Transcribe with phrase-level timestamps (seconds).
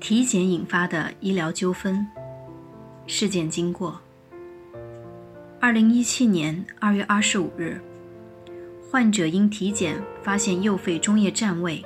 [0.00, 2.06] 体检引发的医疗纠纷
[3.06, 4.00] 事件经过：
[5.60, 7.78] 二零一七年二月二十五日，
[8.90, 11.84] 患者因体检发现右肺中叶占位，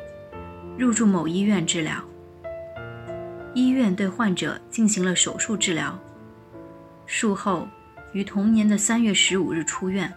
[0.78, 1.96] 入住某医院治疗。
[3.52, 5.98] 医院对患者进行了手术治疗，
[7.06, 7.66] 术后
[8.12, 10.10] 于同年的三月十五日出院。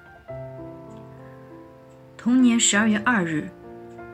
[2.16, 3.50] 同年十二月二日，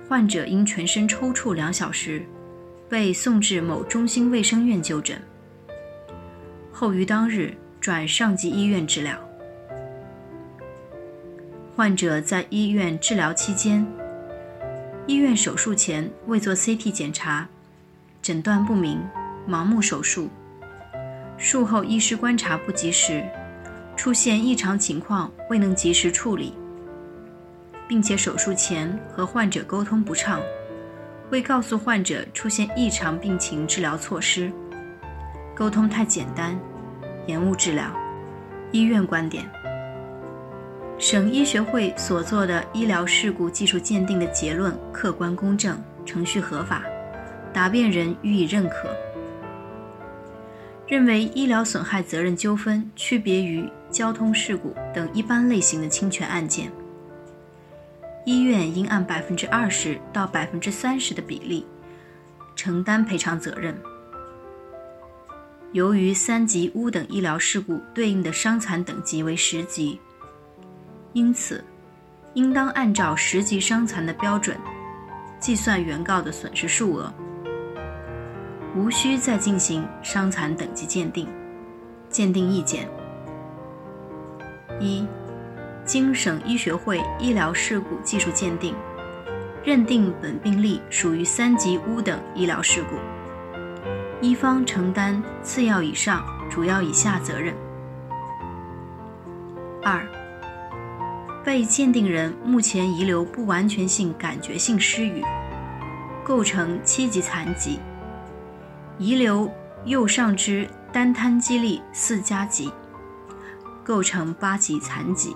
[0.07, 2.25] 患者因全身抽搐两小时。
[2.94, 5.20] 被送至某中心卫生院就诊，
[6.72, 9.17] 后于当日转上级医院治疗。
[11.76, 13.84] 患者在医院治疗期间，
[15.08, 17.50] 医院手术前未做 CT 检查，
[18.22, 19.02] 诊断不明，
[19.50, 20.30] 盲目手术。
[21.36, 23.25] 术后医师观察不及时，
[23.98, 26.53] 出现异常情况未能及时处理，
[27.88, 30.39] 并且手术前和患者沟通不畅。
[31.34, 34.52] 未告诉患者出现异常病情治疗措施，
[35.56, 36.56] 沟通太简单，
[37.25, 37.92] 延误治疗。
[38.72, 39.44] 医院观点：
[41.00, 46.84] 省医学会所做的医疗事故技术鉴定的结论客观公正，程序合法，
[47.52, 48.95] 答辩人予以认可。
[50.86, 56.72] 认为医疗损害责任纠纷区别于交通事故等一般类型的侵权案件。
[58.25, 61.66] 医院应按百分之二十到百分之三十的比例
[62.55, 63.75] 承担赔偿责任。
[65.73, 69.99] 由于三级屋等医疗事故对应的伤残等级为十级，
[71.13, 71.63] 因此
[72.35, 74.55] 应当按照十级伤残的标准
[75.39, 77.11] 计算原告的损失数额，
[78.75, 81.27] 无需再进行伤残等级鉴定。
[82.09, 82.88] 鉴定意见：
[84.79, 85.07] 一。
[85.86, 88.73] 经省医学会医疗事故技术鉴定，
[89.64, 92.95] 认定本病例属于三级污等医疗事故，
[94.22, 97.53] 一方承担次要以上、主要以下责任。
[99.84, 100.08] 二、
[101.44, 105.22] 被鉴定人目前遗留不完全性感觉性失语，
[106.24, 107.78] 构成七级残疾；
[108.97, 109.52] 遗留
[109.84, 112.72] 右上肢单瘫肌力四加级，
[113.84, 115.36] 构成八级残疾。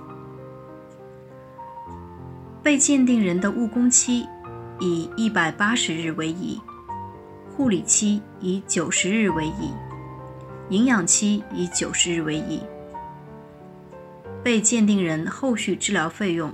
[2.67, 4.27] 被鉴定人的误工期
[4.81, 6.59] 以一百八十日为宜，
[7.55, 9.71] 护理期以九十日为宜，
[10.67, 12.61] 营养期以九十日为宜。
[14.43, 16.53] 被鉴定人后续治疗费用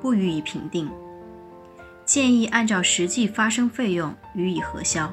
[0.00, 0.90] 不予以评定，
[2.04, 5.08] 建议按照实际发生费用予以核销。